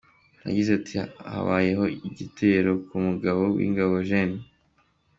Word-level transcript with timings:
Yagize 0.45 0.69
Ati” 0.79 0.93
Habayeho 1.31 1.83
igitero 2.07 2.71
ku 2.87 2.95
mugaba 3.05 3.41
w’ingabo 3.55 3.95
Gen. 4.07 4.31